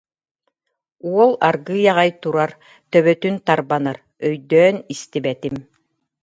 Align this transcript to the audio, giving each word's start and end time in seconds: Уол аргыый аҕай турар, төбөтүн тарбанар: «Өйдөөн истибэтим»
Уол 1.11 1.31
аргыый 1.47 1.83
аҕай 1.91 2.11
турар, 2.21 2.51
төбөтүн 2.91 3.35
тарбанар: 3.47 3.97
«Өйдөөн 4.27 4.77
истибэтим» 4.93 5.55